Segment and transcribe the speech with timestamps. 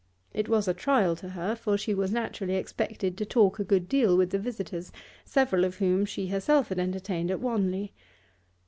[0.33, 3.87] It was a trial to her, for she was naturally expected to talk a good
[3.87, 4.91] deal with the visitors,
[5.25, 7.93] several of whom she herself had entertained at Wanley.